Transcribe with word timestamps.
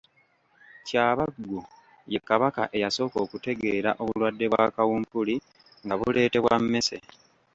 Kyabaggu 0.85 1.59
ye 2.11 2.19
Kabaka 2.27 2.63
eyasooka 2.77 3.17
okutegeera 3.25 3.91
obulwadde 4.01 4.45
bwa 4.51 4.65
kawumpuli 4.75 5.35
nga 5.83 5.95
buleetebwa 5.99 6.55
mmese. 6.61 6.97